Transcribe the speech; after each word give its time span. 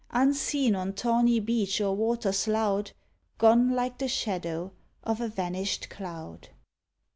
Unseen 0.09 0.73
on 0.75 0.93
tawny 0.93 1.39
beach 1.39 1.79
or 1.79 1.95
waters 1.95 2.47
loud,— 2.47 2.89
Gone 3.37 3.75
like 3.75 3.99
the 3.99 4.07
shadow 4.07 4.71
of 5.03 5.21
a 5.21 5.27
vanished 5.27 5.91
cloud. 5.91 6.49